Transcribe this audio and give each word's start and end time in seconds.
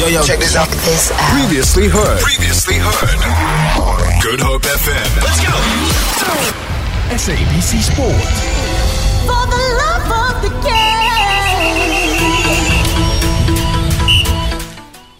Yo, 0.00 0.06
yo, 0.06 0.22
check 0.22 0.38
this 0.38 0.56
out. 0.56 0.66
This 0.66 1.12
out. 1.12 1.18
Previously 1.38 1.86
heard. 1.86 2.20
Previously 2.20 2.76
heard. 2.78 3.20
Good 4.22 4.40
Hope 4.40 4.62
FM. 4.62 5.16
Let's 5.20 5.40
go. 5.44 5.52
SABC 7.12 7.82
Sport. 7.82 8.16
for 9.26 9.44
the 9.44 9.60
love 9.76 10.08
of 10.10 10.40
the 10.40 10.48
game. 10.66 10.80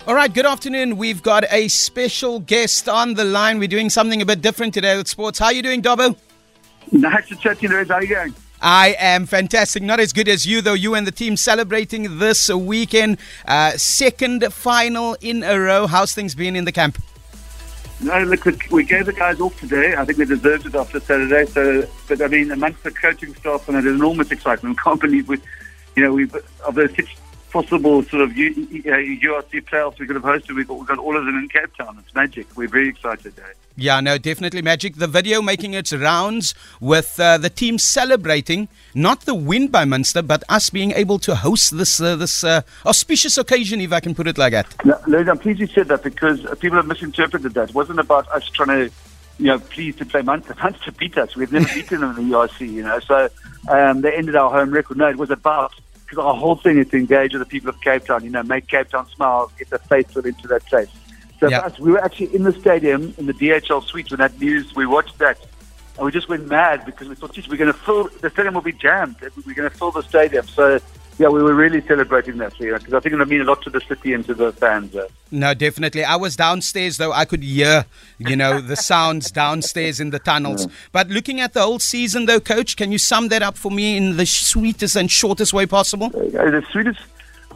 All 0.08 0.14
right, 0.14 0.32
good 0.32 0.46
afternoon. 0.46 0.96
We've 0.96 1.22
got 1.22 1.44
a 1.50 1.68
special 1.68 2.40
guest 2.40 2.88
on 2.88 3.12
the 3.12 3.24
line. 3.24 3.58
We're 3.58 3.68
doing 3.68 3.90
something 3.90 4.22
a 4.22 4.24
bit 4.24 4.40
different 4.40 4.72
today 4.72 4.96
with 4.96 5.08
sports. 5.08 5.38
How 5.38 5.44
are 5.46 5.52
you 5.52 5.60
doing, 5.60 5.82
Dobbo? 5.82 6.16
Nice 6.90 7.28
to 7.28 7.36
chat 7.36 7.58
to 7.58 7.64
you, 7.64 7.68
Lewis. 7.68 7.88
How 7.88 7.96
are 7.96 8.02
you 8.02 8.08
going? 8.08 8.34
I 8.60 8.94
am 8.98 9.26
fantastic. 9.26 9.82
Not 9.82 10.00
as 10.00 10.12
good 10.12 10.28
as 10.28 10.46
you, 10.46 10.60
though. 10.60 10.74
You 10.74 10.94
and 10.94 11.06
the 11.06 11.12
team 11.12 11.36
celebrating 11.36 12.18
this 12.18 12.48
weekend. 12.50 13.18
Uh, 13.46 13.72
second 13.72 14.52
final 14.52 15.16
in 15.20 15.42
a 15.42 15.58
row. 15.58 15.86
How's 15.86 16.14
things 16.14 16.34
been 16.34 16.56
in 16.56 16.64
the 16.64 16.72
camp? 16.72 17.00
No, 18.02 18.22
look, 18.22 18.46
we, 18.70 18.84
gave 18.84 19.06
the 19.06 19.12
guys 19.12 19.40
off 19.40 19.58
today. 19.60 19.94
I 19.94 20.04
think 20.04 20.18
they 20.18 20.24
deserved 20.24 20.66
it 20.66 20.74
after 20.74 21.00
Saturday. 21.00 21.44
So, 21.46 21.86
but 22.08 22.22
I 22.22 22.28
mean, 22.28 22.50
amongst 22.50 22.82
the 22.82 22.90
coaching 22.90 23.34
staff, 23.34 23.68
and 23.68 23.76
there's 23.76 23.94
enormous 23.94 24.30
excitement. 24.30 24.78
I 24.80 24.82
can't 24.82 25.00
believe 25.00 25.28
we, 25.28 25.38
you 25.96 26.04
know, 26.04 26.12
we've 26.12 26.34
of 26.34 26.74
the 26.74 26.88
six 26.94 27.10
possible 27.50 28.02
sort 28.04 28.22
of 28.22 28.36
U, 28.36 28.50
uh, 28.50 28.90
URC 28.90 29.64
playoffs 29.64 29.98
we 29.98 30.06
could 30.06 30.16
have 30.16 30.24
hosted, 30.24 30.54
we've 30.54 30.66
got, 30.66 30.78
we've 30.78 30.86
got 30.86 30.98
all 30.98 31.16
of 31.16 31.24
them 31.24 31.36
in 31.36 31.48
Cape 31.48 31.74
Town. 31.76 31.96
It's 31.98 32.14
magic. 32.14 32.46
We're 32.56 32.68
very 32.68 32.88
excited. 32.88 33.34
Eh? 33.38 33.52
Yeah, 33.76 34.00
no, 34.00 34.18
definitely 34.18 34.62
magic. 34.62 34.96
The 34.96 35.06
video 35.06 35.40
making 35.40 35.74
its 35.74 35.92
rounds 35.92 36.54
with 36.80 37.18
uh, 37.18 37.38
the 37.38 37.50
team 37.50 37.78
celebrating 37.78 38.68
not 38.94 39.22
the 39.22 39.34
win 39.34 39.68
by 39.68 39.84
Munster, 39.84 40.22
but 40.22 40.44
us 40.48 40.70
being 40.70 40.92
able 40.92 41.18
to 41.20 41.34
host 41.34 41.76
this 41.76 42.00
uh, 42.00 42.16
this 42.16 42.44
uh, 42.44 42.62
auspicious 42.84 43.38
occasion, 43.38 43.80
if 43.80 43.92
I 43.92 44.00
can 44.00 44.14
put 44.14 44.26
it 44.26 44.36
like 44.36 44.52
that. 44.52 44.74
No, 44.84 45.18
I'm 45.18 45.38
pleased 45.38 45.60
you 45.60 45.66
said 45.66 45.88
that 45.88 46.02
because 46.02 46.40
people 46.58 46.76
have 46.76 46.86
misinterpreted 46.86 47.54
that. 47.54 47.70
It 47.70 47.74
wasn't 47.74 48.00
about 48.00 48.28
us 48.28 48.48
trying 48.50 48.68
to, 48.68 48.94
you 49.38 49.46
know, 49.46 49.58
pleased 49.58 49.98
to 49.98 50.04
play 50.04 50.22
Munster. 50.22 50.54
Munster 50.62 50.92
beat 50.92 51.16
us. 51.16 51.36
We've 51.36 51.52
never 51.52 51.72
beaten 51.72 52.00
them 52.00 52.18
in 52.18 52.28
the 52.28 52.34
URC, 52.34 52.60
you 52.60 52.82
know. 52.82 52.98
So 53.00 53.28
um, 53.68 54.02
they 54.02 54.14
ended 54.14 54.36
our 54.36 54.50
home 54.50 54.70
record. 54.70 54.98
No, 54.98 55.08
it 55.08 55.16
was 55.16 55.30
about 55.30 55.72
because 56.10 56.24
our 56.24 56.34
whole 56.34 56.56
thing 56.56 56.78
is 56.78 56.88
to 56.88 56.96
engage 56.96 57.32
with 57.32 57.40
the 57.40 57.46
people 57.46 57.70
of 57.70 57.80
Cape 57.80 58.04
Town. 58.04 58.24
You 58.24 58.30
know, 58.30 58.42
make 58.42 58.66
Cape 58.66 58.88
Town 58.88 59.08
smile, 59.10 59.50
get 59.56 59.70
the 59.70 59.78
faithful 59.78 60.26
into 60.26 60.48
that 60.48 60.66
place. 60.66 60.88
So 61.38 61.48
for 61.48 61.54
us, 61.54 61.78
we 61.78 61.92
were 61.92 62.04
actually 62.04 62.34
in 62.34 62.42
the 62.42 62.52
stadium 62.52 63.14
in 63.16 63.26
the 63.26 63.32
DHL 63.32 63.82
suite 63.84 64.10
when 64.10 64.18
that 64.18 64.38
news. 64.40 64.74
We 64.74 64.86
watched 64.86 65.18
that. 65.18 65.38
And 65.96 66.04
we 66.04 66.10
just 66.10 66.28
went 66.28 66.48
mad 66.48 66.84
because 66.84 67.08
we 67.08 67.14
thought, 67.14 67.32
geez, 67.32 67.48
we're 67.48 67.56
going 67.56 67.72
to 67.72 67.78
fill, 67.78 68.08
the 68.20 68.30
stadium 68.30 68.54
will 68.54 68.60
be 68.60 68.72
jammed. 68.72 69.16
We're 69.20 69.54
going 69.54 69.70
to 69.70 69.76
fill 69.76 69.92
the 69.92 70.02
stadium. 70.02 70.46
So, 70.48 70.80
yeah, 71.20 71.28
we 71.28 71.42
were 71.42 71.54
really 71.54 71.82
celebrating 71.82 72.38
that, 72.38 72.58
you 72.58 72.70
know, 72.70 72.78
because 72.78 72.94
I 72.94 73.00
think 73.00 73.12
it'll 73.12 73.26
mean 73.26 73.42
a 73.42 73.44
lot 73.44 73.60
to 73.62 73.70
the 73.70 73.82
city 73.82 74.14
and 74.14 74.24
to 74.24 74.32
the 74.32 74.52
fans. 74.52 74.96
Uh. 74.96 75.06
No, 75.30 75.52
definitely. 75.52 76.02
I 76.02 76.16
was 76.16 76.34
downstairs 76.34 76.96
though. 76.96 77.12
I 77.12 77.26
could 77.26 77.42
hear, 77.42 77.84
you 78.16 78.36
know, 78.36 78.62
the 78.62 78.76
sounds 78.92 79.30
downstairs 79.30 80.00
in 80.00 80.10
the 80.10 80.18
tunnels. 80.18 80.66
But 80.92 81.08
looking 81.08 81.38
at 81.42 81.52
the 81.52 81.60
whole 81.60 81.78
season 81.78 82.24
though, 82.24 82.40
coach, 82.40 82.74
can 82.74 82.90
you 82.90 82.96
sum 82.96 83.28
that 83.28 83.42
up 83.42 83.58
for 83.58 83.70
me 83.70 83.98
in 83.98 84.16
the 84.16 84.24
sweetest 84.24 84.96
and 84.96 85.10
shortest 85.10 85.52
way 85.52 85.66
possible? 85.66 86.06
Uh, 86.06 86.50
the 86.50 86.64
Swedish, 86.72 86.96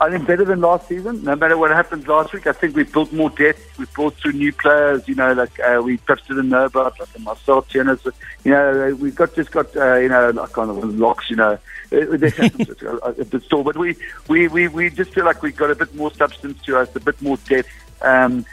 I 0.01 0.11
think, 0.11 0.27
better 0.27 0.45
than 0.45 0.61
last 0.61 0.89
season. 0.89 1.23
No 1.23 1.37
matter 1.37 1.57
what 1.57 1.71
happens 1.71 2.07
last 2.09 2.33
week, 2.33 2.47
I 2.49 2.53
think 2.53 2.75
we've 2.75 2.93
built 2.93 3.13
more 3.13 3.31
depth. 3.31 3.79
We've 3.79 3.93
brought 3.93 4.15
through 4.15 4.33
new 4.33 4.53
players. 4.53 5.07
You 5.07 5.15
know, 5.15 5.33
like 5.35 5.59
uh, 5.61 5.81
we 5.85 5.99
perhaps 5.99 6.27
didn't 6.27 6.49
know 6.49 6.65
about, 6.65 6.99
like 6.99 7.21
Marcel 7.21 7.63
Tierney. 7.63 7.97
You 8.45 8.51
know, 8.53 8.97
we've 9.01 9.15
got 9.15 9.35
just 9.35 9.53
got 9.53 9.75
uh, 9.77 9.95
you 9.97 10.09
know, 10.09 10.31
I 10.31 10.47
can't 10.47 10.69
remember 10.69 10.87
locks. 10.87 11.31
You 11.31 11.37
know, 11.37 11.59
Uh, 11.93 12.19
have 12.19 12.35
some- 12.35 12.89
uh, 13.05 13.13
at 13.21 13.31
the 13.31 13.41
store, 13.47 13.63
but 13.63 13.77
we, 13.77 13.95
we 14.29 14.49
we 14.49 14.67
we 14.67 14.91
just 14.91 15.13
feel 15.15 15.25
like 15.25 15.43
we've 15.43 15.55
got 15.57 15.71
a 15.71 15.77
bit 15.77 15.95
more 15.95 16.13
substance 16.13 16.61
to 16.65 16.77
us, 16.77 16.89
a 16.97 17.01
bit 17.01 17.21
more 17.23 17.37
depth. 17.49 17.71
Um, 18.03 18.45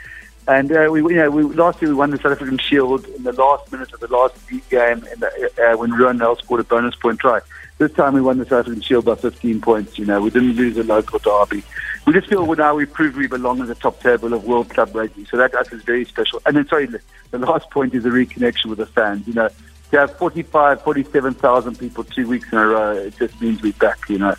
and 0.48 0.72
uh, 0.72 0.88
we, 0.90 1.00
you 1.00 1.14
know, 1.14 1.30
we, 1.30 1.42
last 1.42 1.80
year 1.80 1.90
we 1.90 1.94
won 1.94 2.10
the 2.10 2.16
South 2.16 2.32
African 2.32 2.58
Shield 2.58 3.04
in 3.06 3.22
the 3.22 3.32
last 3.32 3.70
minute 3.70 3.92
of 3.92 4.00
the 4.00 4.08
last 4.08 4.34
league 4.50 4.68
game 4.68 5.00
the, 5.00 5.50
uh, 5.58 5.76
when 5.76 5.92
Ruhan 5.92 6.18
Nel 6.18 6.36
scored 6.36 6.60
a 6.60 6.64
bonus 6.64 6.96
point 6.96 7.20
try. 7.20 7.40
This 7.78 7.92
time 7.92 8.14
we 8.14 8.20
won 8.20 8.38
the 8.38 8.44
South 8.44 8.60
African 8.60 8.82
Shield 8.82 9.04
by 9.04 9.14
15 9.14 9.60
points. 9.60 9.98
You 9.98 10.06
know, 10.06 10.20
we 10.20 10.30
didn't 10.30 10.54
lose 10.54 10.76
a 10.76 10.82
local 10.82 11.20
derby. 11.20 11.62
We 12.06 12.12
just 12.12 12.28
feel 12.28 12.44
now 12.54 12.74
we 12.74 12.86
prove 12.86 13.16
we 13.16 13.28
belong 13.28 13.60
in 13.60 13.66
the 13.66 13.76
top 13.76 14.00
table 14.00 14.32
of 14.32 14.44
World 14.44 14.68
Club 14.70 14.94
rugby. 14.94 15.24
So 15.26 15.36
that 15.36 15.54
us 15.54 15.72
is 15.72 15.82
very 15.82 16.04
special. 16.04 16.42
And 16.44 16.56
then, 16.56 16.66
sorry, 16.66 16.86
the, 16.86 17.00
the 17.30 17.38
last 17.38 17.70
point 17.70 17.94
is 17.94 18.02
the 18.02 18.10
reconnection 18.10 18.66
with 18.66 18.78
the 18.78 18.86
fans. 18.86 19.26
You 19.28 19.34
know, 19.34 19.48
to 19.92 19.98
have 19.98 20.16
45, 20.18 20.82
47,000 20.82 21.78
people 21.78 22.02
two 22.02 22.26
weeks 22.26 22.50
in 22.50 22.58
a 22.58 22.66
row, 22.66 22.92
it 22.92 23.16
just 23.16 23.40
means 23.40 23.62
we're 23.62 23.72
back. 23.74 24.08
You 24.08 24.18
know, 24.18 24.34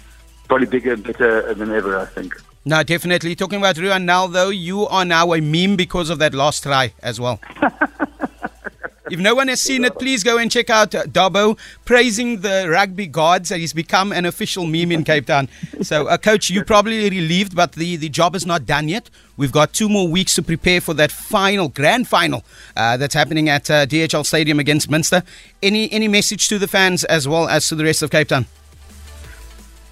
probably 0.50 0.68
bigger 0.68 0.94
and 0.94 1.03
better 1.03 1.53
than 1.53 1.72
ever. 1.72 1.97
I 1.97 2.06
think. 2.06 2.34
No, 2.66 2.81
definitely. 2.81 3.35
Talking 3.35 3.59
about 3.59 3.75
Ruhan 3.75 4.03
now 4.06 4.28
though, 4.28 4.50
you 4.50 4.88
are 4.88 5.06
now 5.06 5.34
a 5.34 5.41
meme 5.41 5.75
because 5.75 6.09
of 6.09 6.19
that 6.19 6.34
last 6.34 6.63
try 6.63 6.94
as 7.01 7.19
well. 7.19 7.40
If 9.12 9.19
no 9.19 9.35
one 9.35 9.47
has 9.50 9.62
seen 9.62 9.84
it, 9.84 10.00
please 10.00 10.24
go 10.24 10.40
and 10.40 10.50
check 10.50 10.72
out 10.72 10.96
uh, 10.96 11.03
Dobbo 11.03 11.56
praising 11.85 12.40
the 12.40 12.68
rugby 12.68 13.06
gods. 13.06 13.52
and 13.52 13.62
He's 13.62 13.72
become 13.72 14.12
an 14.12 14.25
official 14.25 14.66
meme 14.66 14.91
in 14.91 15.03
Cape 15.03 15.28
Town. 15.28 15.50
So, 15.84 16.07
uh, 16.07 16.18
Coach, 16.18 16.50
you're 16.50 16.66
probably 16.66 17.09
relieved, 17.12 17.56
but 17.56 17.73
the, 17.73 17.96
the 17.97 18.09
job 18.09 18.34
is 18.34 18.46
not 18.46 18.66
done 18.66 18.88
yet. 18.88 19.12
We've 19.38 19.52
got 19.52 19.72
two 19.72 19.88
more 19.88 20.07
weeks 20.07 20.34
to 20.35 20.41
prepare 20.41 20.81
for 20.81 20.96
that 20.96 21.12
final, 21.12 21.68
grand 21.68 22.07
final 22.07 22.44
uh, 22.75 22.97
that's 22.97 23.13
happening 23.13 23.50
at 23.50 23.69
uh, 23.69 23.85
DHL 23.85 24.25
Stadium 24.25 24.57
against 24.57 24.90
Munster. 24.90 25.22
Any 25.62 25.91
any 25.91 26.07
message 26.07 26.47
to 26.47 26.57
the 26.57 26.68
fans 26.68 27.03
as 27.03 27.28
well 27.28 27.47
as 27.47 27.68
to 27.68 27.75
the 27.75 27.84
rest 27.84 28.02
of 28.02 28.09
Cape 28.09 28.29
Town? 28.29 28.47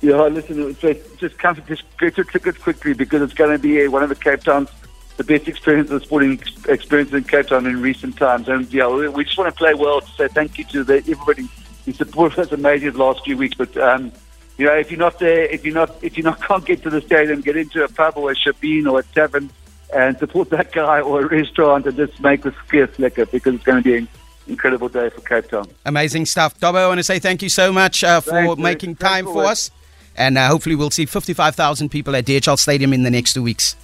Yeah, 0.01 0.22
listen, 0.23 0.75
just, 0.75 1.19
just 1.19 1.38
just 1.67 1.84
get 2.00 2.17
your 2.17 2.25
tickets 2.25 2.57
quickly 2.57 2.94
because 2.94 3.22
it's 3.22 3.34
going 3.34 3.51
to 3.51 3.59
be 3.59 3.88
one 3.88 4.01
of 4.01 4.09
the 4.09 4.16
Cape 4.16 4.41
Town's 4.44 4.69
the 5.17 5.23
best 5.23 5.47
experience 5.47 5.91
of 5.91 6.03
sporting 6.03 6.39
ex- 6.39 6.66
experience 6.66 7.13
in 7.13 7.23
Cape 7.23 7.47
Town 7.47 7.67
in 7.67 7.81
recent 7.81 8.17
times. 8.17 8.47
And 8.47 8.72
yeah, 8.73 8.88
we, 8.88 9.07
we 9.09 9.23
just 9.23 9.38
want 9.38 9.53
to 9.53 9.57
play 9.57 9.73
well 9.75 10.01
to 10.01 10.11
say 10.13 10.28
thank 10.28 10.57
you 10.57 10.63
to 10.66 10.84
the, 10.84 10.95
everybody 10.97 11.47
who 11.85 11.94
supported 11.94 12.40
us 12.40 12.51
amazing 12.51 12.91
the 12.94 12.97
last 12.97 13.23
few 13.23 13.38
weeks. 13.38 13.56
But 13.56 13.75
um, 13.78 14.11
you 14.57 14.66
know, 14.66 14.73
if 14.73 14.90
you're 14.90 15.00
not 15.00 15.19
there, 15.19 15.44
if 15.45 15.63
you're 15.63 15.75
not, 15.75 15.95
if 16.01 16.17
you 16.17 16.23
not 16.23 16.41
can't 16.47 16.66
get 16.66 16.81
to 16.84 16.90
the 16.90 17.01
stadium, 17.01 17.41
get 17.41 17.57
into 17.57 17.84
a 17.84 17.88
pub 17.88 18.17
or 18.17 18.31
a 18.31 18.35
shebeen 18.35 18.91
or 18.91 19.00
a 19.00 19.03
tavern 19.03 19.51
and 19.94 20.17
support 20.17 20.50
that 20.50 20.72
guy 20.72 21.01
or 21.01 21.22
a 21.22 21.28
restaurant 21.28 21.85
and 21.85 21.97
just 21.97 22.19
make 22.22 22.44
the 22.44 22.53
skiff 22.66 22.97
lekker 22.97 23.29
because 23.29 23.56
it's 23.56 23.63
going 23.63 23.78
to 23.78 23.84
be 23.84 23.97
an 23.97 24.07
incredible 24.47 24.90
day 24.90 25.09
for 25.09 25.22
Cape 25.22 25.50
Town. 25.50 25.67
Amazing 25.85 26.25
stuff. 26.25 26.57
Dobbo, 26.59 26.78
I 26.78 26.88
want 26.88 27.00
to 27.00 27.03
say 27.03 27.19
thank 27.19 27.41
you 27.41 27.50
so 27.50 27.73
much 27.73 28.03
uh, 28.03 28.22
for 28.22 28.31
Thanks, 28.31 28.57
making 28.57 28.95
time 28.95 29.25
for 29.25 29.45
us. 29.45 29.69
And 30.16 30.38
uh, 30.38 30.47
hopefully, 30.47 30.75
we'll 30.75 30.91
see 30.91 31.05
55,000 31.05 31.89
people 31.89 32.16
at 32.16 32.25
DHL 32.25 32.59
Stadium 32.59 32.94
in 32.94 33.03
the 33.03 33.11
next 33.11 33.33
two 33.33 33.44
weeks. 33.44 33.75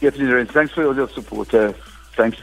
Definitely, 0.00 0.26
Lorenz. 0.26 0.50
Thanks 0.50 0.72
for 0.72 0.86
all 0.86 0.94
your 0.94 1.08
support. 1.08 1.52
Uh, 1.54 1.72
thanks. 2.16 2.40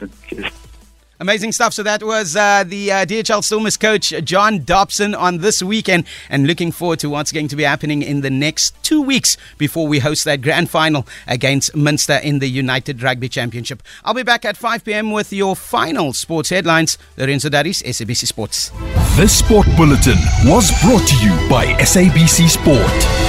Amazing 1.19 1.51
stuff. 1.53 1.73
So 1.73 1.83
that 1.83 2.03
was 2.03 2.35
uh, 2.35 2.65
the 2.65 2.91
uh, 2.91 3.05
DHL 3.05 3.43
Stormers 3.43 3.77
coach, 3.77 4.09
John 4.25 4.65
Dobson, 4.65 5.15
on 5.15 5.37
this 5.37 5.63
weekend. 5.63 6.05
And 6.29 6.47
looking 6.47 6.71
forward 6.71 6.99
to 6.99 7.09
what's 7.09 7.31
going 7.31 7.47
to 7.47 7.55
be 7.55 7.63
happening 7.63 8.01
in 8.01 8.19
the 8.19 8.29
next 8.29 8.75
two 8.83 9.01
weeks 9.01 9.37
before 9.57 9.87
we 9.87 9.99
host 9.99 10.25
that 10.25 10.41
grand 10.41 10.69
final 10.69 11.07
against 11.25 11.75
Munster 11.75 12.15
in 12.15 12.39
the 12.39 12.49
United 12.49 13.01
Rugby 13.01 13.29
Championship. 13.29 13.81
I'll 14.03 14.13
be 14.13 14.23
back 14.23 14.43
at 14.43 14.57
5 14.57 14.83
p.m. 14.83 15.11
with 15.11 15.31
your 15.31 15.55
final 15.55 16.11
sports 16.11 16.49
headlines. 16.49 16.97
Lorenzo 17.15 17.47
Daris, 17.47 17.81
SABC 17.83 18.25
Sports. 18.25 18.71
This 19.15 19.37
sport 19.37 19.67
bulletin 19.77 20.17
was 20.43 20.71
brought 20.81 21.07
to 21.07 21.15
you 21.23 21.49
by 21.49 21.67
SABC 21.75 22.49
Sport. 22.49 23.22